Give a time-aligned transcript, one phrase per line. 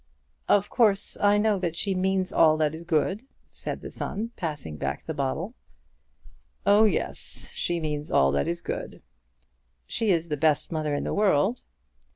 [0.49, 4.77] "Of course I know that she means all that is good," said the son, passing
[4.77, 5.53] back the bottle.
[6.65, 9.03] "Oh yes; she means all that is good."
[9.85, 11.59] "She is the best mother in the world."